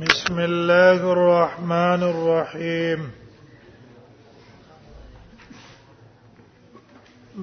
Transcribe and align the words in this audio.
بسم 0.00 0.38
الله 0.40 1.04
الرحمن 1.12 2.02
الرحيم 2.04 3.00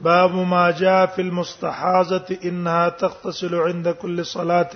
باب 0.07 0.31
ما 0.53 0.61
جاء 0.79 1.01
في 1.15 1.21
المستحاضة 1.21 2.29
انها 2.45 2.85
تغتسل 2.89 3.53
عند 3.55 3.89
كل 3.89 4.25
صلاة 4.25 4.69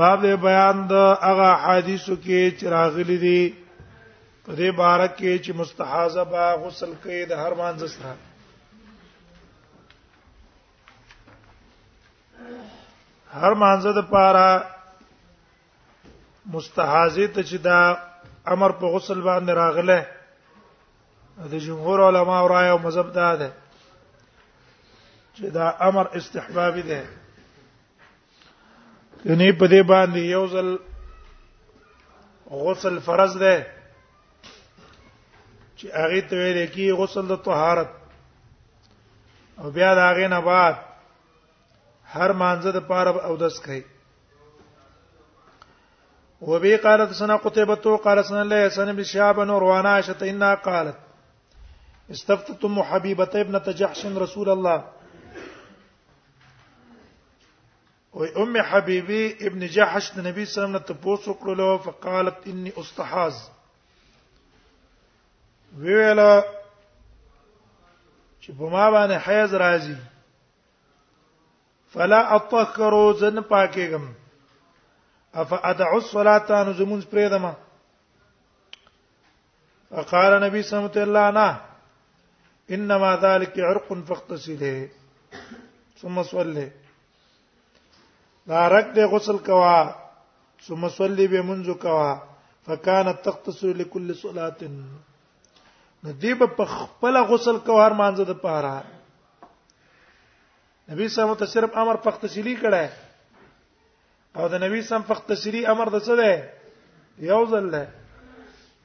باب 0.00 0.26
بیان 0.46 0.82
د 0.94 0.96
هغه 1.26 1.50
حدیثو 1.66 2.14
کې 2.24 2.60
چراغلي 2.62 3.16
دي 3.28 3.44
په 3.68 4.50
دې 4.52 4.70
بار 4.82 5.06
کې 5.06 5.44
چې 5.44 5.60
مستحاضه 5.62 6.24
با 6.24 6.46
غسل 6.64 6.96
کوي 7.06 7.22
د 7.28 7.32
هر 7.44 7.52
مانځ 7.62 7.80
سره 7.94 8.12
هر 13.32 13.54
مانځ 13.64 13.86
د 14.02 14.04
پاره 14.18 14.50
مستحاضه 16.54 17.26
ته 17.34 17.42
چې 17.50 17.56
دا 17.68 17.78
امر 18.54 18.72
په 18.82 18.86
غسل 18.94 19.20
باندې 19.28 19.52
راغله 19.62 20.00
د 21.54 21.64
جمهور 21.66 21.98
علما 22.06 22.36
او 22.42 22.46
راي 22.54 22.68
او 22.74 22.78
مذهب 22.86 23.08
دا 23.18 23.28
ده 23.42 23.48
چې 25.34 25.44
دا 25.58 25.66
امر 25.88 26.06
استحبابي 26.20 26.84
ده 26.92 27.00
کني 29.22 29.50
په 29.58 29.66
دې 29.72 29.82
باندې 29.92 30.20
یو 30.36 30.44
ځل 30.54 30.68
غسل 32.64 32.96
فرض 33.08 33.32
ده 33.44 33.54
چې 35.78 35.86
هغه 36.00 36.20
ته 36.32 36.44
ویل 36.44 36.60
کی 36.76 36.90
غسل 37.02 37.24
د 37.32 37.36
طهارت 37.46 37.90
او 39.60 39.70
بیا 39.78 39.94
دا 40.00 40.08
غینه 40.20 40.40
بعد 40.50 40.76
هر 42.16 42.32
مانزه 42.44 42.72
د 42.76 42.80
پاره 42.92 43.12
او 43.30 43.36
دس 43.46 43.58
کوي 43.64 43.82
وبي 46.40 46.76
قالت 46.76 47.12
سنا 47.12 47.36
قتيبة 47.36 47.96
قال 47.96 48.24
سنة 48.24 48.42
ليس 48.42 48.80
بن 48.80 49.02
شعب 49.04 49.40
نور 49.40 49.76
عائشة 49.86 50.16
إنها 50.30 50.54
قالت 50.54 50.96
استفتت 52.10 52.64
أم 52.64 52.82
حبيبة 52.82 53.30
ابنة 53.34 53.72
جحش 53.78 54.06
رسول 54.06 54.48
الله 54.50 54.84
وأم 58.12 58.62
حبيبي 58.62 59.46
ابن 59.46 59.66
جحش 59.66 60.18
النبي 60.18 60.44
صلى 60.44 60.64
الله 60.64 60.78
عليه 60.80 60.84
وسلم 60.86 60.96
تبوسو 60.98 61.78
فقالت 61.78 62.46
إني 62.46 62.72
أستحاز 62.76 63.50
ویلا 65.78 66.42
چې 68.42 68.50
په 68.58 68.68
ما 68.70 68.90
باندې 68.90 69.18
حیز 69.22 69.54
راځي 69.54 69.96
فلا 71.94 72.36
اتطهر 72.36 73.12
زن 73.18 73.40
پاکېږم 73.40 74.08
اف 75.34 75.52
ادع 75.54 75.96
الصلاه 75.96 76.62
نزمون 76.70 77.00
پرېدما 77.10 77.52
قال 80.10 80.42
نبی 80.44 80.62
صلی 80.62 80.78
الله 80.78 80.88
علیه 80.90 81.02
وسلم 81.02 81.38
نه 81.38 81.60
انما 82.76 83.10
ذلك 83.16 83.54
عرق 83.60 83.86
فاغتسله 84.08 84.88
ثم 86.00 86.22
صلي 86.22 86.70
دا 88.48 88.68
رک 88.68 88.86
دی 88.94 89.04
غسل 89.04 89.38
کوا 89.38 89.92
ثم 90.68 90.88
صلي 90.88 91.26
به 91.26 91.42
منذ 91.42 91.68
کوا 91.74 92.14
فكانت 92.66 93.18
تغتسل 93.24 93.78
لكل 93.78 94.14
صلاه 94.14 94.54
ندیب 96.04 96.44
په 96.56 96.64
خپل 96.64 97.16
غسل 97.30 97.58
کوا 97.66 97.86
هر 97.86 97.92
مانزه 98.02 98.24
د 98.24 98.30
پاره 98.32 98.76
نبی 100.88 101.08
صلی 101.08 101.22
الله 101.24 101.36
علیه 101.36 101.46
وسلم 101.48 101.72
امر 101.82 101.96
فاغتسلی 102.04 102.54
کړه 102.62 102.90
او 104.38 104.48
د 104.48 104.54
نبی 104.62 104.82
سم 104.88 105.02
فقط 105.06 105.26
تشریع 105.28 105.68
امر 105.72 105.88
د 105.94 106.02
څه 106.06 106.14
ده 106.22 106.30
یو 107.30 107.38
ځل 107.52 107.66
ده 107.76 107.84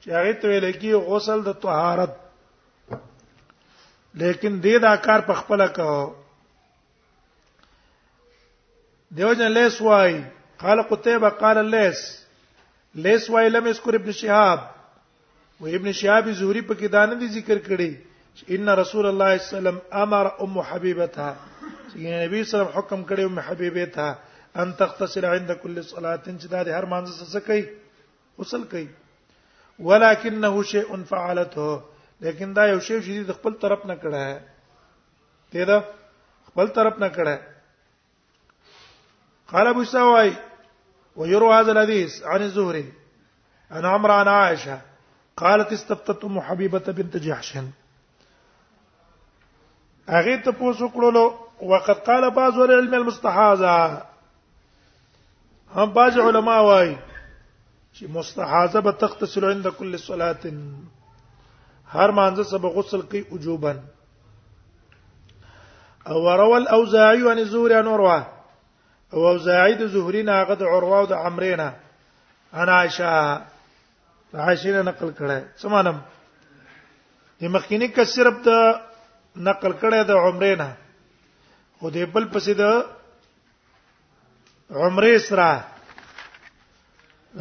چې 0.02 0.08
هغه 0.18 0.32
ته 0.44 0.48
ویل 0.52 0.72
کی 0.84 0.94
غسل 1.10 1.40
د 1.48 1.58
طهارت 1.64 2.12
لیکن 4.20 4.52
دې 4.60 4.76
دا 4.86 4.94
کار 5.08 5.20
په 5.30 5.34
خپل 5.42 5.66
کو 5.78 5.90
دیو 9.16 9.32
جن 9.40 9.50
لیس 9.58 9.80
وای 9.88 10.20
قال 10.62 10.82
قتيبة 10.90 11.28
قال 11.40 11.58
لیس 11.76 11.98
لیس 13.06 13.30
وای 13.30 13.48
لم 13.48 13.66
يذكر 13.66 13.94
ابن 14.00 14.12
شهاب 14.20 14.60
و 15.60 15.66
ابن 15.78 15.92
شهاب 15.92 16.30
زهري 16.32 16.62
په 16.70 16.74
کې 16.74 16.84
دانه 16.96 17.14
دي 17.22 17.28
ذکر 17.40 17.58
کړي 17.68 17.90
ان 18.58 18.68
رسول 18.78 19.06
الله 19.08 19.36
صلی 19.48 19.58
الله 19.58 19.60
علیه 19.60 19.80
وسلم 19.80 19.80
امر 19.92 20.26
ام 20.40 20.60
حبيبتها 20.60 21.36
چې 21.90 21.98
نبی 21.98 22.00
صلی 22.00 22.16
الله 22.16 22.32
علیه 22.34 22.46
وسلم 22.46 22.78
حکم 22.78 23.00
کړی 23.04 23.22
ام 23.22 23.38
حبيبتها 23.50 24.18
ان 24.62 24.70
تغتسل 24.76 25.24
عند 25.24 25.50
كل 25.62 25.76
صلاه 25.90 26.18
چې 26.24 26.46
دا 26.54 26.60
د 26.68 26.78
هر 26.78 26.84
مانځ 26.92 27.08
سره 27.32 27.40
کوي 27.48 27.64
غسل 28.42 28.62
کوي 28.72 28.86
ولکنه 29.88 30.62
شیء 30.72 30.88
فعلته 31.10 31.66
لیکن 32.26 32.54
دا 32.58 32.64
یو 32.72 32.80
شی 32.86 32.96
چې 33.06 33.28
د 33.30 33.32
خپل 33.40 33.52
طرف 33.64 33.80
نه 33.90 33.96
کړه 34.02 34.20
ہے 34.28 34.36
ته 35.54 35.64
دا 35.72 35.78
خپل 36.50 36.66
طرف 36.80 36.98
نه 37.04 37.08
کړه 37.18 37.36
قال 39.54 39.66
ابو 39.74 39.84
سوای 39.92 40.30
ويروى 41.16 41.52
هذا 41.60 41.70
الحديث 41.74 42.16
عن 42.22 42.42
الزهري 42.42 42.86
عن 43.78 43.84
عمرو 43.92 44.12
عن 44.14 44.28
عائشه 44.36 44.76
قالت 45.44 45.68
استفتت 45.80 46.24
ام 46.30 46.40
حبيبه 46.50 46.86
بنت 47.02 47.16
جحش 47.28 47.52
اغه 47.60 50.34
ته 50.48 50.58
پوسو 50.58 50.88
کړلو 50.98 51.70
وقد 51.74 52.02
قال 52.10 52.24
بعض 52.36 52.54
العلم 52.66 52.92
المستحاضه 52.98 53.74
هم 55.74 55.92
باج 55.92 56.18
علما 56.18 56.60
وای 56.60 56.96
چې 57.98 58.06
مستحاضه 58.08 58.80
به 58.80 58.90
تغتسل 58.92 59.44
عند 59.44 59.68
كل 59.68 59.98
صلاه 59.98 60.36
هر 61.86 62.10
مانزه 62.10 62.42
سبا 62.42 62.68
غسل 62.68 63.00
کوي 63.02 63.24
وجوبا 63.30 63.80
او 66.06 66.28
روى 66.36 66.56
الاوزاعي 66.58 67.30
عن 67.30 67.38
الزهري 67.38 67.74
عن 67.74 67.86
عروه 67.88 68.26
او 69.12 69.28
اوزاعي 69.28 69.74
د 69.74 69.86
زهري 69.86 70.22
نه 70.22 70.32
هغه 70.42 70.54
د 70.54 70.62
عروه 70.62 70.98
او 70.98 71.04
د 71.06 71.12
عمرو 71.12 71.56
نه 71.56 71.74
انا 72.54 72.72
عائشه 72.72 73.10
عائشه 74.34 74.82
نقل 74.82 75.08
کړه 75.18 75.38
سمانم 75.62 75.98
د 77.40 77.44
مخکینی 77.54 77.88
کس 77.88 78.14
صرف 78.16 78.34
د 78.48 78.50
نقل 79.36 79.72
کړه 79.82 79.98
د 80.10 80.12
عمرو 80.26 80.52
نه 80.62 80.68
خو 81.78 81.86
دې 81.90 82.02
بل 82.14 82.24
پسې 82.34 82.50
د 82.60 82.62
عمرې 84.84 85.18
سره 85.28 85.50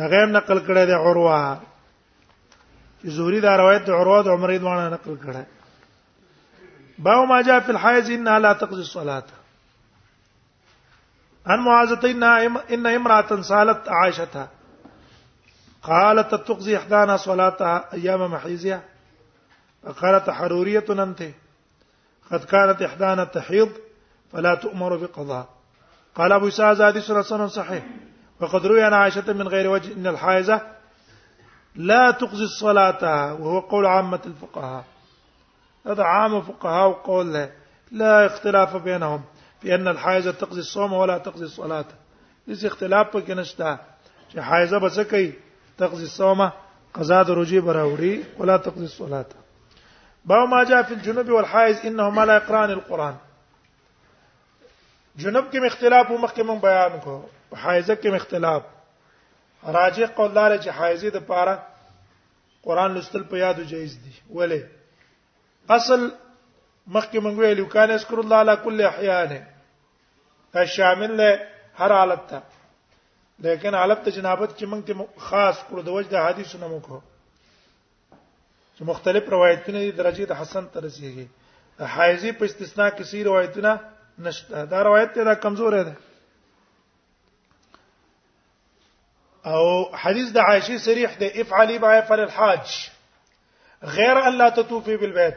هغه 0.02 0.26
نقل 0.26 0.60
کړی 0.68 0.86
دی 0.90 0.94
عروه 1.04 1.60
زوري 3.18 3.40
دا 3.42 3.56
روایت 3.62 3.84
د 3.86 3.90
عروه 4.00 4.20
د 4.24 4.28
عمرې 4.36 4.58
دونه 4.60 4.90
نقل 4.94 5.16
کړه 5.26 5.44
باو 7.04 7.26
ما 7.26 7.42
جاء 7.42 7.60
في 7.60 7.72
الحيض 7.72 8.10
انها 8.10 8.40
لا 8.40 8.54
تقضي 8.54 8.82
الصلاه 8.82 9.24
ان 11.50 11.60
معاذ 11.64 11.94
انها 12.04 12.64
ان 12.74 12.86
امراه 12.86 13.42
سالت 13.42 13.90
عائشه 13.90 14.48
قالت 15.82 16.36
تقضي 16.36 16.78
احدانا 16.78 17.18
صلاتها 17.18 17.90
ايام 17.94 18.32
محيزها 18.32 18.82
فقالت 19.84 20.30
حروريه 20.30 20.86
انت 20.90 21.24
قد 22.32 22.44
كانت 22.44 22.82
احدانا 22.82 23.24
تحيض 23.24 23.70
فلا 24.32 24.56
تؤمر 24.56 24.98
بقضاء 24.98 25.46
قال 26.16 26.32
أبو 26.34 26.48
إسحاق 26.48 26.82
هذه 26.82 27.02
حسن 27.02 27.48
صحيح 27.48 27.84
وقد 28.42 28.66
روي 28.66 28.84
عن 28.84 28.94
عائشة 28.94 29.34
من 29.34 29.48
غير 29.48 29.68
وجه 29.70 29.94
أن 29.94 30.08
الحائزة 30.08 30.62
لا 31.76 32.12
تقضي 32.12 32.44
الصلاة 32.44 33.34
وهو 33.34 33.60
قول 33.60 33.86
عامة 33.86 34.20
الفقهاء 34.26 34.84
هذا 35.88 36.04
عام 36.04 36.38
الفقهاء 36.38 36.90
وقول 36.90 37.50
لا 37.92 38.26
اختلاف 38.26 38.76
بينهم 38.76 39.22
في 39.62 39.76
أن 39.76 39.88
الحائزة 39.88 40.32
تقضي 40.32 40.60
الصوم 40.60 40.94
ولا 40.94 41.18
تقضي 41.18 41.44
الصلاة 41.46 41.86
ليس 42.48 42.66
اختلاف 42.66 43.08
پکې 43.16 43.30
نشته 43.32 43.78
چې 44.34 44.40
حائزه 44.40 44.78
به 44.80 45.34
تقضي 45.78 46.04
الصوم 46.04 46.50
قضا 46.94 47.24
د 47.24 47.30
روجي 47.30 47.60
براوري 47.60 48.24
ولا 48.38 48.58
تقضي 48.58 48.84
الصلاة 48.86 49.26
باو 50.26 50.46
ما 50.48 50.64
جاء 50.64 50.84
في 50.84 50.94
الجنوب 50.94 51.30
والحائز 51.30 51.86
انهما 51.86 52.26
لا 52.26 52.36
يقران 52.36 52.70
القرآن 52.70 53.16
جنوب 55.24 55.46
کې 55.52 55.60
مختلاف 55.66 56.10
او 56.12 56.18
مخکې 56.18 56.44
مون 56.50 56.58
بیان 56.64 56.98
کو 57.04 57.14
حایزه 57.64 57.96
کې 57.96 58.10
مختلاف 58.16 58.64
راجع 59.76 60.06
قول 60.16 60.34
دار 60.38 60.56
چې 60.64 60.70
حایزه 60.80 61.12
د 61.18 61.22
پاره 61.30 61.54
قران 62.70 62.98
لستل 62.98 63.24
په 63.34 63.38
یادو 63.44 63.64
جایز 63.70 63.94
دي 64.08 64.12
ولې 64.16 65.78
اصل 65.78 66.02
مخکې 66.98 67.20
مونږ 67.26 67.36
ویلو 67.44 67.66
کان 67.76 67.92
اسکر 67.98 68.24
الله 68.24 68.46
علی 68.46 68.56
کل 68.66 68.84
احیان 68.90 69.34
دا 70.54 70.66
شامل 70.76 71.16
له 71.22 71.48
هر 71.86 71.94
حالت 72.00 72.28
ته 72.34 72.42
لیکن 73.48 73.76
حالت 73.84 74.04
ته 74.06 74.12
جنابت 74.20 74.54
چې 74.58 74.66
مونږ 74.74 74.84
ته 74.88 75.28
خاص 75.30 75.58
کړو 75.70 75.82
د 75.90 76.00
وجه 76.00 76.28
حدیثونه 76.30 76.68
مو 76.74 76.80
کو 76.92 77.00
چې 78.78 78.82
مختلف 78.94 79.30
روایتونه 79.38 79.80
دي 79.88 79.92
درجه 79.98 80.26
د 80.30 80.42
حسن 80.44 80.70
تر 80.78 80.84
رسیدي 80.90 81.28
د 81.82 81.92
حایزه 81.96 82.32
په 82.34 82.46
استثناء 82.46 82.90
کې 82.90 83.04
سي 83.12 83.24
روایتونه 83.30 83.78
نشته 84.20 84.66
دا 84.66 84.82
روایت 84.84 85.14
ته 85.14 85.24
دا 85.24 85.34
کمزور 85.46 85.84
ده 85.84 85.96
او 89.54 89.66
حدیث 90.04 90.30
د 90.38 90.48
عائشه 90.50 90.78
صریح 90.84 91.18
ده 91.24 91.42
افعلی 91.44 91.80
با 91.86 92.02
فعل 92.02 92.20
الحاج 92.28 92.68
غیر 93.98 94.18
الله 94.30 94.50
تطوفي 94.62 94.96
بالبيت 95.04 95.36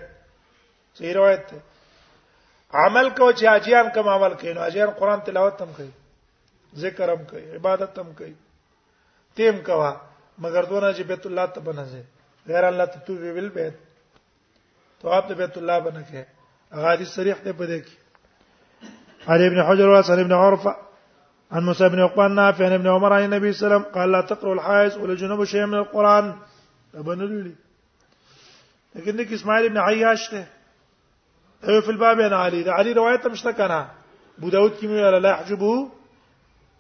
صحیح 0.98 1.14
روایت 1.19 1.44
ده 1.50 1.56
عمل 2.86 3.08
کو 3.19 3.30
چې 3.38 3.44
حاجیان 3.48 3.90
کوم 3.94 4.08
عمل 4.14 4.34
کوي 4.40 4.52
نو 4.52 4.60
حاجیان 4.60 4.90
قران 5.00 5.20
تلاوت 5.26 5.62
هم 5.62 5.72
کوي 5.76 5.90
ذکر 6.86 7.10
هم 7.10 7.25
کوي 7.32 7.42
عبادت 7.56 7.98
هم 7.98 8.12
کوي 8.22 8.34
تیم 9.36 9.62
کوا 9.66 9.92
مگر 10.38 10.62
دونه 10.64 10.92
چې 10.94 11.00
بیت 11.12 11.26
الله 11.26 11.46
ته 11.46 11.60
بنځه 11.70 12.00
غیر 12.52 12.64
الله 12.72 12.84
تطوفي 12.96 13.32
بالبيت 13.38 13.75
تو 15.00 15.10
اپ 15.14 15.32
بیت 15.40 15.56
الله 15.58 15.78
بنکه 15.80 16.26
اغادي 16.72 17.04
صریح 17.04 17.36
ده 17.44 17.52
په 17.52 17.66
دې 17.66 17.86
کې 17.86 18.06
علي 19.28 19.48
بن 19.50 19.62
حجر 19.64 19.88
وعن 19.88 20.22
بن 20.25 20.32
عرفة 20.32 20.76
عن 21.52 21.62
موسى 21.62 21.88
بن 21.88 22.00
عقبة 22.00 22.26
نافع 22.28 22.66
عن 22.66 22.72
ابن 22.72 22.86
عمر 22.86 23.12
عن 23.12 23.25
النبي 23.25 23.52
صلى 23.52 23.66
الله 23.66 23.76
عليه 23.76 23.86
وسلم 23.86 23.94
قال 24.00 24.12
لا 24.12 24.20
تقرأوا 24.20 24.54
الحائز 24.54 24.96
ولا 24.98 25.14
جنوب 25.14 25.44
شيء 25.44 25.66
من 25.66 25.75
القرآن 25.75 26.34
ابن 26.94 27.20
اللي 27.20 27.54
لكن 28.94 29.16
ديك 29.16 29.32
اسماعيل 29.32 29.69
بن 29.69 29.78
عياش 29.78 30.28
ته 30.28 30.46
ايوه 31.69 31.80
في 31.80 31.90
الباب 31.90 32.20
انا 32.20 32.36
علي 32.36 32.62
ده 32.62 32.72
علي 32.72 32.92
روايه 32.92 33.28
مش 33.28 33.42
تكنا 33.42 33.88
ابو 34.38 34.48
داود 34.48 34.70
كم 34.80 34.88
لا 34.88 35.30
يحجبه 35.30 35.88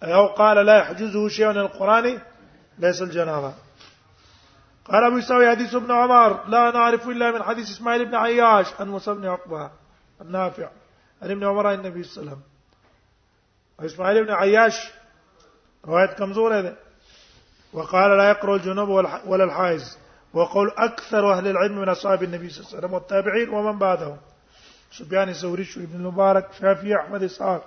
او 0.02 0.26
قال 0.26 0.66
لا 0.66 0.78
يحجزه 0.78 1.28
شيء 1.28 1.48
من 1.48 1.58
القران 1.58 2.18
ليس 2.78 3.02
الجنابه 3.02 3.54
قال 4.84 5.04
ابو 5.04 5.18
يساوي 5.18 5.50
حديث 5.50 5.74
ابن 5.74 5.90
عمر 5.92 6.46
لا 6.48 6.70
نعرف 6.70 7.08
الا 7.08 7.30
من 7.30 7.42
حديث 7.42 7.70
اسماعيل 7.70 8.04
بن 8.06 8.14
عياش 8.14 8.66
عن 8.80 8.88
موسى 8.88 9.14
بن 9.14 9.26
عقبه 9.26 9.70
النافع 10.22 10.68
عن 11.22 11.30
ابن 11.30 11.44
عمر 11.46 11.66
عن 11.66 11.74
النبي 11.74 12.02
صلى 12.02 12.22
الله 12.22 12.32
عليه 12.32 12.32
وسلم 12.42 12.52
واسماعيل 13.78 14.24
بن 14.24 14.32
عياش 14.34 14.90
روايه 15.86 16.12
کمزور 16.18 16.50
ہے 16.54 16.72
وقال 17.72 18.16
لا 18.18 18.30
يقرأ 18.30 18.52
الجنوب 18.54 18.88
ولا 19.28 19.44
الحائز 19.44 19.96
وقول 20.34 20.70
اكثر 20.78 21.32
اهل 21.32 21.48
العلم 21.48 21.80
من 21.80 21.88
اصحاب 21.88 22.22
النبي 22.22 22.50
صلى 22.50 22.58
الله 22.60 22.68
عليه 22.68 22.78
وسلم 22.78 22.94
والتابعين 22.94 23.48
ومن 23.48 23.78
بعدهم 23.78 24.16
سبيان 24.98 25.28
الثوري 25.28 25.66
ابن 25.76 25.96
المبارك 25.96 26.48
شافعي 26.60 26.96
احمد 26.96 27.22
اسحاق 27.22 27.66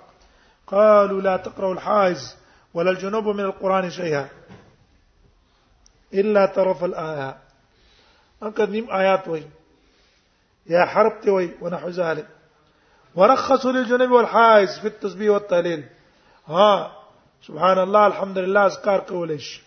قالوا 0.66 1.20
لا 1.20 1.36
تقرأ 1.36 1.72
الحائز 1.72 2.36
ولا 2.74 2.90
الجنوب 2.90 3.26
من 3.28 3.40
القران 3.44 3.90
شيئا 3.90 4.28
الا 6.14 6.46
طرف 6.46 6.84
الايه 6.84 7.36
ان 8.42 8.52
نيم 8.58 8.90
ايات 8.90 9.28
وي 9.28 9.44
يا 10.66 10.84
حرب 10.84 11.28
وي 11.28 11.50
ونحو 11.60 11.88
ذلك 11.88 12.28
ورخص 13.16 13.66
للجنب 13.66 14.10
والحائز 14.10 14.78
في 14.78 14.86
التسبيح 14.88 15.30
والتهليل 15.30 15.84
ها 16.46 16.92
سبحان 17.46 17.78
الله 17.78 18.06
الحمد 18.06 18.38
لله 18.38 18.64
اذکار 18.66 19.00
کولای 19.08 19.38
شي 19.38 19.60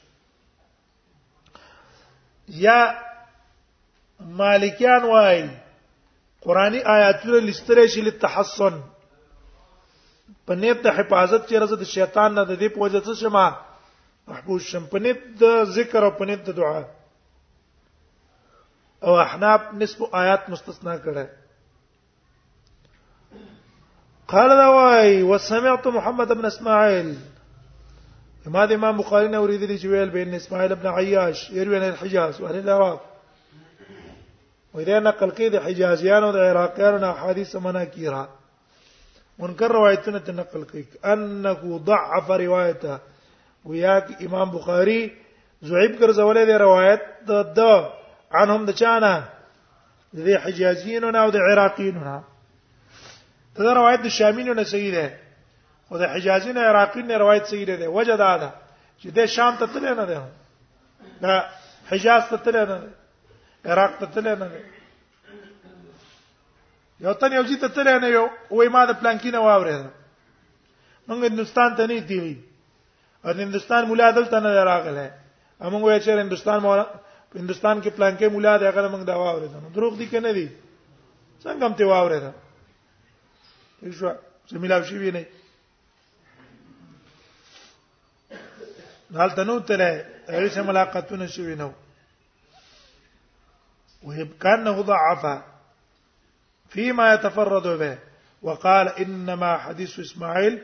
یا 2.48 2.80
مالکیان 4.20 5.04
وایي 5.04 5.50
قرآنی 6.42 6.80
آیاتونه 6.96 7.40
لستره 7.40 7.86
شي 7.88 8.02
لتحصن 8.02 8.82
په 10.48 10.54
نیت 10.66 10.84
د 10.84 10.88
حفاظت 11.00 11.42
چې 11.50 11.56
رزه 11.62 11.76
د 11.78 11.84
شیطان 11.94 12.34
نه 12.36 12.44
د 12.44 12.60
دې 12.60 12.70
په 12.74 12.80
وجه 12.80 13.00
څه 13.00 13.14
شمه 13.22 13.56
محبوب 14.28 14.62
شم 14.72 14.86
په 14.92 14.98
نیت 15.08 15.22
د 15.46 15.64
ذکر 15.78 16.04
او 16.04 16.12
په 16.20 16.26
نیت 16.32 16.42
د 16.50 16.60
دعا 16.60 16.84
او 19.08 19.18
احناف 19.22 19.62
نسب 19.82 20.04
آیات 20.20 20.50
مستثنا 20.50 20.98
کړه 21.08 21.26
قال 24.28 24.50
دواي 24.50 25.24
وسمعت 25.24 25.88
محمد 25.88 26.28
بن 26.28 26.46
اسماعيل 26.46 27.16
ما 28.46 28.66
دي 28.66 28.76
امام 28.76 28.98
بخاري 28.98 29.28
نه 29.28 29.40
وريد 29.42 29.64
لي 29.64 29.76
جويل 29.76 30.10
بين 30.10 30.34
اسماعيل 30.34 30.76
بن 30.76 30.88
عياش 30.88 31.52
يروي 31.52 31.78
عن 31.78 31.90
الحجاز 31.90 32.42
وعن 32.42 32.54
العراق 32.60 33.02
واذا 34.74 35.00
نقل 35.00 35.32
قيد 35.32 35.56
الحجازيان 35.56 36.24
او 36.24 36.30
العراقيان 36.30 37.04
احاديث 37.04 37.56
مناكيرها 37.56 38.30
منکر 39.40 39.72
روایتونه 39.72 40.18
روايتنا 40.22 40.44
تنقل 40.44 40.66
قيد 40.66 40.86
انه 41.06 41.78
ضعف 41.86 42.32
روايته 42.32 43.00
وياك 43.66 44.22
امام 44.22 44.52
بخاری 44.52 45.12
كر 45.62 45.98
ګرځولې 46.00 46.46
دي 46.50 46.58
روايت 46.58 47.02
د 47.28 47.32
د 47.54 47.60
عنهم 48.32 48.66
دچانا 48.66 49.24
چانه 50.16 50.38
حجازيين 50.40 51.04
ونا 51.04 51.26
ودي 51.26 51.38
عراقيين 51.38 51.98
ونا 51.98 52.24
دا 53.64 53.74
روایت 53.74 54.02
د 54.04 54.08
شامینو 54.18 54.54
نه 54.54 54.64
صحیح 54.72 54.92
ده 54.96 55.06
خو 55.90 55.98
د 56.00 56.04
حجازي 56.14 56.52
نه 56.54 56.62
عراقي 56.72 57.02
نه 57.08 57.16
روایت 57.24 57.46
صحیح 57.54 57.66
ده 57.82 57.88
وجه 57.98 58.16
دا 58.24 58.32
ده 58.44 58.50
چې 59.02 59.08
د 59.20 59.32
شام 59.36 59.54
ته 59.62 59.66
تل 59.76 59.86
نه 60.00 60.06
ده 60.10 60.20
دا 61.24 61.36
حجاز 61.92 62.24
ته 62.32 62.38
تل 62.48 62.56
نه 62.58 62.78
ده 62.84 62.90
عراق 63.74 63.94
ته 64.02 64.06
تل 64.16 64.26
نه 64.40 64.48
ده 64.52 64.58
یو 67.06 67.14
تن 67.14 67.32
یو 67.34 67.44
چې 67.44 67.56
ته 67.62 67.68
تل 67.80 67.88
نه 68.02 68.08
یو 68.18 68.28
وای 68.52 68.68
ما 68.78 68.86
د 68.92 69.02
پلانکینه 69.04 69.40
واورې 69.40 69.78
موږ 71.08 71.20
هندستان 71.32 71.76
ته 71.82 71.88
نه 71.94 72.00
دی 72.12 72.22
او 73.26 73.32
هندستان 73.48 73.86
مولا 73.92 74.12
دلته 74.22 74.40
نه 74.40 74.64
راغله 74.72 75.12
موږ 75.16 75.82
وای 75.82 76.00
چې 76.02 76.10
هندستان 76.28 76.60
مولا 76.68 76.86
هندستان 77.36 77.82
کې 77.82 77.90
پلانکې 77.90 78.28
مولا 78.36 78.58
دغه 78.58 78.88
موږ 78.92 79.04
دا 79.12 79.16
واورې 79.20 79.48
دروغ 79.76 79.98
دي 80.02 80.08
کنه 80.08 80.32
دي 80.40 80.50
څنګه 81.44 81.64
هم 81.66 81.74
ته 81.80 81.86
واورې 81.94 82.20
ده 82.26 82.32
Yeshua 83.86 84.16
كان 84.68 84.84
شي 84.86 85.12
نه 85.12 85.26
حال 89.18 90.96
تنو 91.06 91.72
وهب 94.04 94.30
كانه 94.42 94.82
ضعف 94.82 95.44
فيما 96.70 97.14
يتفرد 97.14 97.68
به 97.68 97.98
وقال 98.42 98.88
انما 98.88 99.58
حديث 99.58 100.00
اسماعيل 100.00 100.64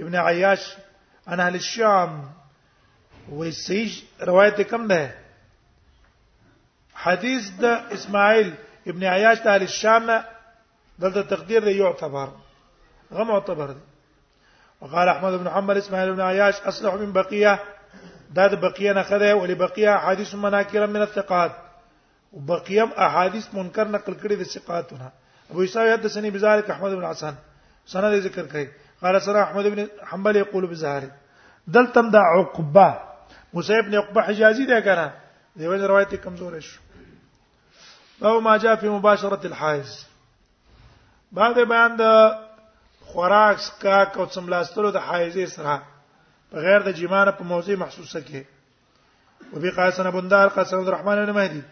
ابن 0.00 0.16
عياش 0.16 0.76
عن 1.26 1.40
اهل 1.40 1.54
الشام 1.54 2.30
وسيج 3.28 4.02
روايه 4.20 4.62
كم 4.62 4.86
ده 4.88 5.18
حديث 6.94 7.48
ده 7.50 7.92
اسماعيل 7.94 8.54
ابن 8.86 9.04
عياش 9.04 9.38
اهل 9.38 9.62
الشام 9.62 10.06
ده 10.98 11.22
تقدير 11.22 11.66
يعتبر 11.68 12.36
غمع 13.12 13.36
الطبر 13.36 13.70
دي 13.70 13.80
وقال 14.80 15.08
احمد 15.08 15.32
بن 15.32 15.50
حنبل 15.50 15.78
اسماعيل 15.78 16.14
بن 16.14 16.20
عياش 16.20 16.60
اصلح 16.60 16.94
من 16.94 17.12
بقيه 17.12 17.62
داد 18.30 18.54
بقيه 18.60 18.92
نه 18.92 19.00
ولبقيه 19.34 20.04
ولی 20.08 20.24
بقيه 20.24 20.86
من 20.86 21.02
الثقات 21.02 21.52
وبقيه 22.32 22.88
احاديث 22.98 23.54
منكر 23.54 23.88
نقل 23.88 24.14
كده 24.14 24.34
د 24.34 24.42
ثقاتونه 24.42 25.10
ابو 25.50 25.62
اسحاق 25.64 25.94
يدسني 25.94 26.30
بذلك 26.30 26.70
احمد 26.70 26.90
بن 26.90 27.06
حسن 27.06 27.34
سند 27.86 28.12
ذكر 28.14 28.46
كاي 28.46 28.68
قال 29.02 29.22
سره 29.22 29.42
احمد 29.42 29.64
بن 29.64 29.88
حنبل 30.04 30.36
يقول 30.36 30.66
بذلك 30.66 31.12
دلتم 31.66 32.10
دا 32.10 32.18
عقبه 32.18 32.98
موسى 33.54 33.82
بن 33.82 33.94
عقبه 33.94 34.22
حجازي 34.22 34.64
ده 34.66 35.14
دي 35.56 35.68
وجه 35.68 35.86
روايتي 35.86 36.16
كمزور 36.16 36.54
ايش 36.54 36.78
او 38.24 38.40
ما 38.40 38.56
جاء 38.56 38.76
في 38.76 38.88
مباشره 38.88 39.46
الحائز 39.46 40.06
بعد 41.32 41.54
بيان 41.58 41.96
د 41.96 42.02
خوراک 43.12 43.58
سکا 43.64 43.96
کو 44.14 44.24
څملاستلو 44.32 44.90
د 44.96 45.02
حایزې 45.08 45.46
سره 45.56 45.74
بغیر 46.54 46.80
د 46.88 46.98
جمانه 46.98 47.32
په 47.38 47.44
موضوع 47.52 47.76
محسوسه 47.82 48.20
کې 48.28 48.42
وبي 49.54 49.70
قاسم 49.78 50.06
بن 50.16 50.28
دار 50.32 50.48
قاسم 50.58 50.78
الرحمن 50.84 51.18
بن 51.24 51.30
مهدي 51.38 51.62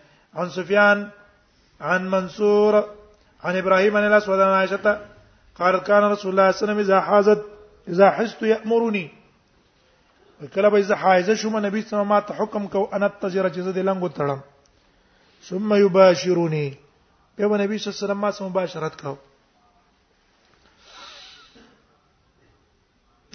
عن 0.43 0.49
سفيان 0.59 0.99
عن 1.91 2.09
منصور 2.15 2.75
عن 3.45 3.55
ابراهيم 3.63 3.93
بن 3.99 4.05
الاسود 4.11 4.41
عن 4.47 4.53
عائشه 4.59 4.97
قال 5.61 5.79
كان 5.89 6.03
رسول 6.13 6.31
الله 6.33 6.51
صلى 6.51 6.51
الله 6.51 6.51
عليه 6.55 6.65
وسلم 6.65 6.79
اذا 6.87 6.99
حازت 7.11 7.41
اذا 7.95 8.09
حزت 8.19 8.43
يامرني 8.55 9.05
وکله 10.43 10.69
به 10.75 10.81
زه 10.91 10.95
حایزه 11.05 11.35
شوم 11.45 11.57
نبی 11.67 11.83
صلی 11.83 11.99
الله 12.01 12.15
علیه 12.15 12.25
وسلم 12.25 12.43
حکم 12.43 12.67
کو 12.75 12.83
ان 12.99 13.03
اتجر 13.11 13.49
چې 13.49 13.61
زه 13.61 13.73
د 13.79 13.87
لنګو 13.89 14.11
تړم 14.19 14.39
ثم 15.43 15.75
يباشروني 15.87 16.67
به 17.37 17.59
نبی 17.65 17.79
صلی 17.83 17.89
الله 17.89 17.99
علیه 17.99 18.05
وسلم 18.05 18.19
ما 18.27 18.31
سم 18.37 18.45
مباشرت 18.45 19.01
کو 19.03 19.17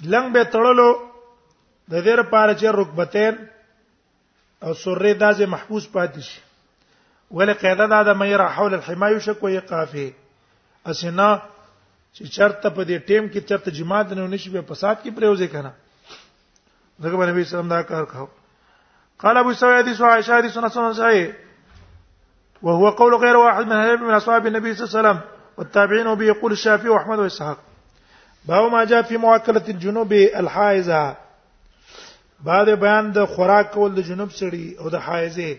لنګ 0.02 0.28
به 0.34 0.44
تړلو 0.54 0.90
د 1.90 1.94
دې 2.06 2.14
لپاره 2.22 2.52
چې 2.60 2.66
رکبتین 2.80 3.34
او 4.64 4.72
سرې 4.82 5.12
دازې 5.22 5.46
محفوظ 5.54 5.84
پاتې 5.94 6.22
شي 6.28 6.40
ولې 7.36 7.54
قاعده 7.62 7.86
دا 7.92 8.00
د 8.08 8.16
مې 8.20 8.34
را 8.42 8.48
حول 8.56 8.74
الحمایه 8.74 9.18
شک 9.26 9.38
وي 9.44 9.58
قافه 9.70 10.06
اسنا 10.90 11.28
چې 12.14 12.22
چرته 12.36 12.68
په 12.76 12.82
دې 12.88 12.98
ټیم 13.08 13.24
کې 13.32 13.40
چرته 13.50 13.70
جماعت 13.78 14.06
نه 14.18 14.26
نشي 14.34 14.50
به 14.56 14.62
فساد 14.68 14.96
کې 15.02 15.10
پریوځي 15.18 15.48
کنه 15.54 15.70
دغه 17.04 17.16
نبی 17.30 17.44
صلی 17.44 17.44
الله 17.44 17.44
علیه 17.44 17.52
وسلم 17.54 17.72
دا 17.74 17.82
کار 17.90 18.04
کاو 18.12 18.26
قال 19.22 19.36
ابو 19.38 19.52
سعيد 19.60 19.76
حديث 19.82 20.00
عائشه 20.00 20.34
حديث 20.38 20.52
سنن 20.54 20.94
صحيح 21.00 21.26
وهو 22.66 22.90
قول 22.98 23.14
غير 23.24 23.36
واحد 23.36 23.64
من 23.72 24.00
من 24.02 24.14
اصحاب 24.14 24.46
النبي 24.50 24.74
صلى 24.74 24.84
الله 24.84 24.92
عليه 24.92 25.00
وسلم 25.00 25.22
والتابعين 25.58 26.06
وبه 26.06 26.24
يقول 26.26 26.52
الشافعي 26.52 26.88
واحمد 26.88 27.18
واسحاق 27.18 27.58
باو 28.46 28.68
ما 28.70 28.84
جاء 28.84 29.02
فی 29.08 29.16
مواکلۃ 29.16 29.68
الجنوب 29.68 30.12
الحائزه 30.40 31.16
بعد 32.48 32.68
بیان 32.82 33.10
د 33.14 33.24
خوراک 33.36 33.66
کول 33.74 33.90
د 33.96 34.00
جنوب 34.08 34.30
سړي 34.32 34.66
او 34.80 34.86
د 34.94 34.96
حائزه 35.06 35.52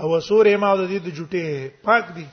او 0.00 0.20
سورې 0.20 0.56
ما 0.64 0.70
د 0.82 0.84
دې 0.92 0.98
د 1.06 1.08
جټې 1.20 1.48
پاک 1.88 2.04
دي 2.18 2.26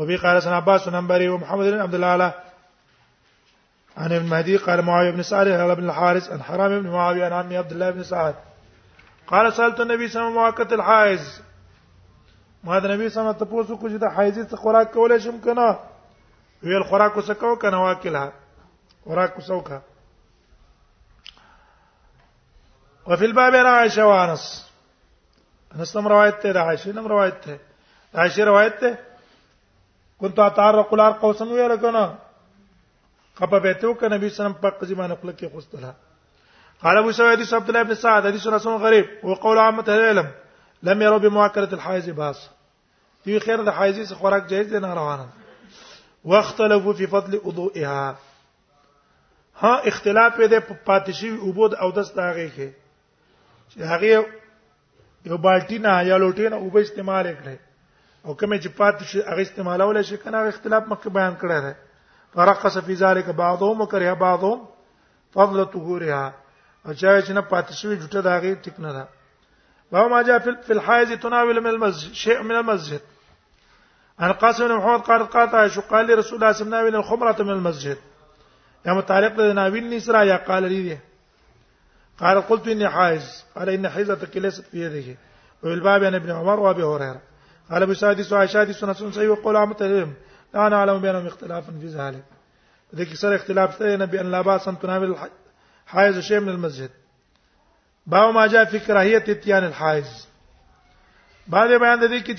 وبي 0.00 0.16
قال 0.24 0.36
سن 0.42 0.52
عباس 0.58 0.80
نمبري 0.96 1.28
ومحمد 1.28 1.66
بن 1.72 1.80
عبد 1.86 1.94
الله 2.00 2.30
عن 3.96 4.12
ابن 4.12 4.26
مهدي 4.34 4.54
قال 4.68 4.78
معاويه 4.90 5.10
بن 5.16 5.22
سعد 5.32 5.46
عن 5.56 5.62
ابن 5.70 5.84
الحارث 5.90 6.26
عن 6.36 6.40
حرام 6.52 6.72
بن 6.82 6.86
معاويه 6.90 7.22
عن 7.26 7.32
عمي 7.42 7.56
عبد 7.64 7.72
الله 7.76 7.88
بن 7.98 8.02
سعد 8.14 8.34
قال 9.32 9.44
سالت 9.56 9.78
النبي 9.86 10.06
صلى 10.08 10.28
الله 10.28 10.40
عليه 10.40 10.54
وسلم 10.54 10.64
وقت 10.64 10.70
الحائز 10.80 11.24
ما 12.64 12.74
د 12.78 12.86
نبی 12.90 13.04
صلی 13.04 13.04
الله 13.04 13.04
علیه 13.04 13.04
وسلم 13.36 13.44
تاسو 13.62 13.72
کو 13.76 13.84
چې 13.86 13.98
د 14.06 14.08
حایز 14.18 14.36
څخه 14.38 14.56
خوراک 14.64 14.86
کولای 14.92 15.18
شم 15.26 15.36
کنه 15.46 15.68
ویل 16.62 16.82
خوراک 16.82 17.16
وسکو 17.16 17.50
کنه 17.62 17.76
واکلها 17.82 18.26
خوراک 19.04 19.38
وسوکا 19.38 19.78
وفي 23.08 23.24
الباب 23.24 23.54
عن 23.54 23.66
عائشه 23.66 24.04
وانس 24.06 24.44
انس 25.76 25.96
نم 25.96 26.08
روایت 26.08 26.40
ته 26.42 26.58
عائشه 26.60 26.92
نم 26.92 27.06
روایت 27.08 27.38
ته 27.44 27.58
عائشه 28.14 28.44
روایت 28.44 28.80
ته 28.80 28.96
كنت 30.20 30.38
اتعرق 30.38 30.94
الار 30.94 31.12
قوسن 31.12 31.48
ویل 31.52 31.76
کنه 31.76 32.04
قبا 33.38 33.58
بیتو 33.58 33.94
ک 33.94 34.04
نبی 34.04 34.28
سلام 34.28 34.52
پاک 34.52 34.84
زمانه 34.84 35.14
خپل 35.14 35.30
کې 35.30 35.50
خوستلا 35.52 35.92
قال 36.82 36.96
ابو 36.98 37.12
سعيد 37.12 37.38
بن 37.38 37.54
عبد 37.56 37.68
الله 37.68 37.82
بن 37.84 37.94
سعد 37.94 38.26
حديث 38.26 38.46
رسول 38.46 38.80
غريب 38.82 39.06
وقول 39.24 39.58
عامه 39.58 39.84
العلم 39.88 40.30
لم 40.82 41.02
يروا 41.02 41.18
بمعاكره 41.18 41.74
الحائز 41.74 42.10
باص 42.10 42.50
في 43.24 43.38
خير 43.40 43.58
الحائز 43.62 43.98
حائز 44.12 44.22
جائز 44.22 44.48
جایز 44.50 44.74
نه 44.74 44.94
روانه 44.94 45.28
واختلفوا 46.24 46.92
في 46.92 47.06
فضل 47.06 47.40
وضوئها 47.44 48.18
ها 49.60 49.74
اختلاف 49.88 50.36
دې 50.36 50.60
په 50.68 50.76
پاتشي 50.86 51.30
عبود 51.46 51.74
او 51.74 51.90
دس 51.90 52.10
داغه 52.16 52.50
کې 52.54 52.68
چې 53.70 53.78
هغه 53.90 54.06
یو 55.28 55.36
بالټی 55.44 55.78
نه 55.86 55.94
یا 56.10 56.16
لوټی 56.22 56.46
نه 56.54 56.56
اوبه 56.62 56.80
استعمال 56.82 57.26
کړي 57.40 57.56
او 58.26 58.30
کومه 58.40 58.56
چې 58.62 58.68
پاتشي 58.78 59.20
هغه 59.30 59.42
استعمالول 59.42 59.98
شي 60.08 60.16
کنه 60.16 60.38
اختلاف 60.52 60.82
مخکې 60.92 61.10
بیان 61.18 61.34
کړی 61.40 61.60
دی 61.64 61.74
فرقص 62.34 62.78
فی 62.86 62.94
ذلک 62.94 63.26
بعضهم 63.28 63.80
وکره 63.80 64.14
بعضهم 64.22 64.58
فضل 65.34 65.64
طهورها 65.64 66.24
او 66.86 66.92
چا 67.00 67.20
چې 67.20 67.30
نه 67.30 67.40
پاتشي 67.52 67.94
جټه 68.00 68.20
داغه 68.30 68.54
ټک 68.62 68.76
نه 68.80 68.92
ده 68.96 69.08
باب 69.92 70.10
ما 70.10 70.22
جاء 70.22 70.38
في 70.38 70.72
الحائض 70.72 71.12
تناول 71.20 71.60
من 71.60 71.70
المسجد 71.70 72.12
شيء 72.12 72.42
من 72.42 72.56
المسجد 72.56 73.00
عن 74.18 74.30
القاسم 74.30 74.68
بن 74.68 74.74
محمد 74.74 75.00
قال 75.00 75.26
قال 75.28 75.48
قاطع 75.48 75.80
قال 75.80 76.06
لي 76.06 76.14
رسول 76.14 76.34
الله 76.38 76.52
صلى 76.52 76.64
سمنا 76.64 76.82
بين 76.82 76.94
الخمرة 76.94 77.42
من 77.42 77.50
المسجد 77.50 77.96
يا 78.86 78.92
متعلق 78.92 79.40
لنا 79.40 79.68
بين 79.68 79.90
نسرا 79.90 80.22
يا 80.22 80.36
قال 80.36 80.62
لي 80.62 80.82
دي. 80.82 80.98
قال 82.20 82.40
قلت 82.42 82.68
اني 82.68 82.88
حائز 82.88 83.44
قال 83.56 83.68
ان 83.68 83.88
حيزتك 83.88 84.36
ليست 84.36 84.64
في 84.64 84.84
يدك 84.86 85.16
والباب 85.62 85.78
الباب 85.78 86.04
عن 86.04 86.14
ابن 86.14 86.30
عمر 86.30 86.60
وابي 86.60 86.82
هريره 86.82 87.20
قال 87.70 87.82
ابو 87.82 87.94
سو 88.22 88.36
عائشة 88.36 88.62
دي 88.64 88.72
سنه 88.72 88.92
صحيح 88.92 89.30
وقول 89.30 89.56
عامه 89.56 89.76
العلم 89.80 90.14
لا 90.54 90.68
نعلم 90.68 91.00
بينهم 91.00 91.26
اختلافا 91.26 91.72
في 91.80 91.86
ذلك 91.86 92.24
ذلك 92.94 93.14
سر 93.14 93.34
اختلاف 93.34 93.76
ثاني 93.76 94.06
بان 94.06 94.30
لا 94.30 94.40
باس 94.42 94.68
ان 94.68 94.78
تناول 94.78 95.16
الحائز 95.86 96.18
شيء 96.18 96.40
من 96.40 96.48
المسجد 96.48 96.90
باو 98.06 98.32
ما 98.32 98.46
جاء 98.46 98.64
في 98.64 98.78
كراهيه 98.78 99.18
اتيان 99.28 99.64
الحائز 99.64 100.28
بعد 101.46 101.68
بيان 101.68 102.00
د 102.00 102.08
دې 102.08 102.22
کې 102.22 102.34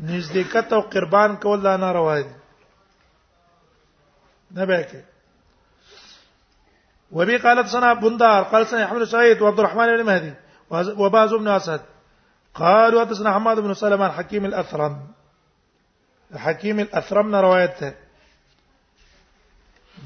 نزدېکت 0.00 0.72
او 0.72 0.80
قربان 0.80 1.36
کول 1.36 1.62
دا 1.62 1.76
ناروا 1.76 2.18
دي 2.20 2.28
نه 4.50 4.64
به 4.66 4.82
کې 4.82 5.00
وبي 7.12 7.38
قالت 7.38 7.66
سنا 7.68 7.92
بندار 7.94 8.42
قال 8.42 8.66
سنا 8.66 8.84
احمد 8.84 9.04
سعيد 9.04 9.42
وعبد 9.42 9.60
الرحمن 9.60 9.86
بن 9.96 10.02
مهدي 10.06 10.32
وباز 10.98 11.34
بن 11.34 11.48
اسد 11.48 11.80
قالوا 12.54 13.00
حدثنا 13.04 13.34
حماد 13.34 13.60
بن 13.60 13.74
سلمان 13.74 14.10
حكيم 14.10 14.44
الاثرم 14.44 15.06
الحكيم 16.34 16.80
الاثرم 16.80 17.34
روايته 17.36 17.92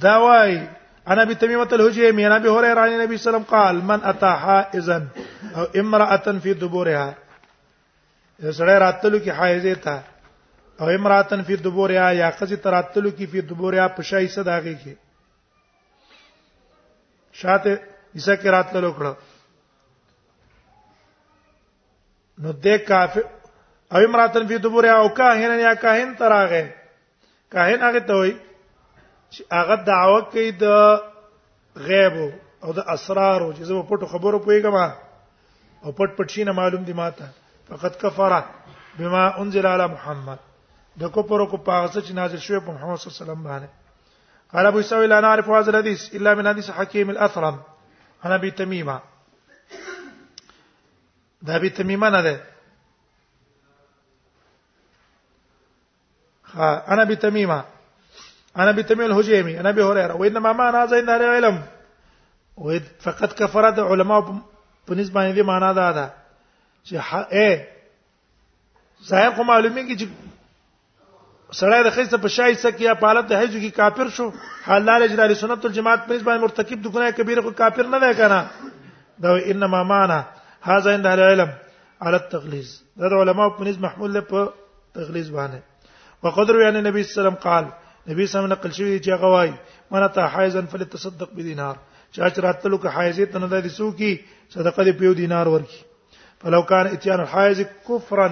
دواي 0.00 0.68
انا 1.08 1.24
بتميمه 1.24 1.68
الهجيمي 1.72 2.26
انا 2.26 2.36
ابي 2.36 2.48
هريره 2.48 2.80
عن 2.80 2.88
النبي 2.88 3.16
صلى 3.16 3.36
الله 3.36 3.46
عليه 3.48 3.48
وسلم 3.48 3.50
قال 3.56 3.84
من 4.00 4.04
اتى 4.08 4.32
حائزا 4.40 5.06
او 5.56 5.64
امراه 5.76 6.16
في 6.38 6.54
دبورها 6.54 7.14
سړی 8.40 8.78
راتلو 8.80 9.18
کې 9.18 9.30
حایزه 9.38 9.74
تا 9.82 10.00
او 10.80 10.88
امراتن 10.96 11.42
فی 11.46 11.56
دبوریا 11.64 12.08
یا 12.20 12.30
قضی 12.38 12.56
تراتلو 12.66 13.10
کې 13.10 13.26
فی 13.32 13.40
دبوریا 13.48 13.86
پشای 13.96 14.26
صداغه 14.36 14.74
کې 14.84 14.94
شاته 17.40 17.72
عیسی 18.14 18.34
کې 18.36 18.46
راتلو 18.56 18.92
کړه 18.98 19.12
نو 22.44 22.52
دې 22.52 22.78
کافر 22.88 23.22
او 23.92 24.04
امراتن 24.06 24.46
فی 24.48 24.58
دبوریا 24.64 24.94
او 25.02 25.08
کاهن 25.20 25.60
یا 25.60 25.74
کاهن 25.84 26.16
تراغه 26.22 26.64
کاهن 27.56 27.82
هغه 27.88 28.00
ته 28.08 28.14
وای 28.22 28.32
چې 29.30 29.42
هغه 29.60 29.74
دعوه 29.90 30.20
کوي 30.32 30.50
د 30.52 30.64
غیب 31.90 32.18
او 32.64 32.72
د 32.80 32.90
اسرار 32.96 33.40
او 33.42 33.52
چې 33.52 33.62
زه 33.62 33.74
په 33.74 33.84
پټو 33.88 34.06
خبرو 34.16 34.38
پويګم 34.38 34.76
او 35.84 35.92
پټ 35.92 36.08
پټ 36.16 36.28
شي 36.36 36.44
نه 36.50 36.52
معلوم 36.62 36.82
دي 36.88 36.92
ماته 37.04 37.28
فقد 37.76 37.90
كفر 37.96 38.44
بما 38.98 39.40
انزل 39.42 39.66
على 39.66 39.86
محمد 39.88 40.38
د 41.00 41.04
کوپر 41.12 41.44
کو 41.50 41.56
پاغه 41.56 42.00
چې 42.00 42.12
نازل 42.14 42.38
شوی 42.38 42.60
په 42.60 42.72
محمد 42.72 42.96
صلی 42.98 43.10
الله 43.10 43.16
علیه 43.16 43.32
وسلم 43.32 43.44
باندې 43.44 43.68
قال 44.52 44.66
ابو 44.66 44.78
يسوي 44.78 45.06
لا 45.06 45.20
نعرف 45.20 45.48
هذا 45.50 45.70
الحديث 45.70 46.14
الا 46.14 46.34
من 46.34 46.48
حديث 46.48 46.70
حكيم 46.70 47.10
الاثرم 47.10 47.60
انا 48.24 48.34
ابي 48.34 48.50
تميمه 48.50 49.00
دا 51.42 51.56
ابي 51.56 51.68
تميمه 51.70 52.10
نه 52.10 52.20
ده 52.22 52.40
ها 56.54 56.92
انا 56.94 57.02
ابي 57.02 57.16
تميمه 57.16 57.64
انا 58.56 58.70
ابي 58.70 58.82
تميم 58.82 59.06
الهجيمي 59.06 59.60
انا 59.60 59.68
ابي 59.68 59.82
هريره 59.82 60.14
وان 60.14 60.38
ما 60.38 60.52
معنى 60.52 60.88
زين 60.88 61.10
علم 61.10 61.22
العلم 61.22 61.62
فقد 63.00 63.32
كفر 63.32 63.68
العلماء 63.68 64.38
بنسبه 64.88 65.30
دي 65.30 65.42
معنى 65.42 65.74
ده 65.74 66.21
چې 66.88 66.98
ا 66.98 67.62
ظاهر 69.10 69.30
کو 69.36 69.44
معلومیږي 69.50 69.94
چې 70.00 70.06
سړی 71.60 71.78
د 71.86 71.90
خیسه 71.96 72.18
په 72.24 72.28
شای 72.36 72.52
سکیا 72.64 72.92
په 73.00 73.06
حالت 73.10 73.26
د 73.32 73.40
حج 73.40 73.50
کې 73.62 73.70
کافر 73.78 74.06
شو 74.18 74.26
حلال 74.66 75.02
اجلال 75.06 75.34
سنت 75.42 75.66
الجماعت 75.70 76.06
پر 76.10 76.12
باندې 76.26 76.42
مرتکب 76.44 76.78
د 76.84 76.92
ګناه 76.98 77.16
کبیره 77.18 77.42
کو 77.48 77.52
کافر 77.62 77.90
نه 77.94 77.98
دی 78.04 78.10
کنه 78.20 78.40
دا 79.26 79.32
انما 79.54 79.82
معنا 79.92 80.18
هاذا 80.68 80.94
عند 80.98 81.06
العلم 81.16 81.50
على 82.06 82.16
التغليظ 82.22 82.70
دا 83.02 83.08
د 83.16 83.20
علماء 83.24 83.48
په 83.58 83.62
نس 83.70 83.78
محمول 83.88 84.14
له 84.20 84.26
په 84.32 84.40
تغليظ 85.02 85.30
باندې 85.40 86.16
وقدر 86.22 86.60
یعنی 86.64 86.84
نبی 86.88 87.02
صلی 87.02 87.04
الله 87.04 87.04
علیه 87.04 87.28
وسلم 87.28 87.42
قال 87.50 87.64
نبی 87.64 87.92
صلی 87.92 88.16
الله 88.16 88.24
علیه 88.24 88.32
وسلم 88.38 88.50
نقل 88.56 88.72
شوی 88.80 88.98
چې 88.98 89.14
هغه 89.16 89.32
وایي 89.36 89.54
من 89.96 90.08
تا 90.20 90.26
حایزن 90.36 90.72
فلتصدق 90.76 91.36
بدینار 91.40 91.82
چا 91.92 92.24
چې 92.30 92.48
راتلو 92.50 92.78
که 92.86 92.98
حایزه 92.98 93.26
تنه 93.36 93.54
د 93.56 93.66
رسو 93.68 93.92
کی 94.02 94.12
صدقه 94.58 94.90
دی 94.90 94.98
په 95.02 95.18
دینار 95.22 95.54
ورکی 95.56 95.88
فلو 96.42 96.62
کان 96.68 96.86
اتیان 96.92 97.20
الحائز 97.20 97.60
کفرا 97.86 98.26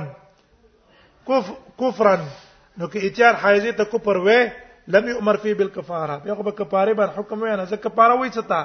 کف 1.29 1.51
کفرا 1.81 2.15
نو 2.17 2.87
کې 2.87 3.07
اتیان 3.09 3.35
حائز 3.43 3.65
ته 3.77 3.85
کفر 3.93 4.17
وې 4.25 4.39
لم 4.95 5.09
یؤمر 5.09 5.37
فی 5.43 5.55
بالکفاره 5.61 6.17
بیا 6.25 6.35
خو 6.39 6.43
به 6.49 6.55
کفاره 6.63 6.95
باندې 7.01 7.19
حکم 7.19 7.43
وې 7.45 7.59
نه 7.61 7.67
ځکه 7.73 7.89
کفاره 7.89 8.17
وې 8.19 8.35
ستا 8.39 8.61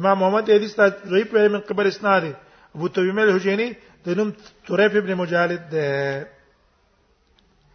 امام 0.00 0.20
محمد 0.24 0.50
حدیث 0.58 0.74
ته 0.80 0.94
ضعیف 1.14 1.34
من 1.56 1.60
قبل 1.70 1.88
اسناد 1.92 2.28
ابو 2.32 2.88
تمیم 2.98 3.18
الحجینی 3.26 3.66
د 4.06 4.18
نوم 4.22 4.30
تریف 4.70 4.96
ابن 5.02 5.14
مجالد 5.24 5.62
ده 5.70 5.86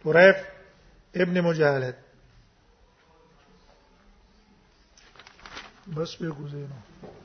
طریف 0.04 0.36
ابن 1.14 1.40
مجاهد 1.40 1.96
بس 5.96 6.16
بگذینو 6.16 7.18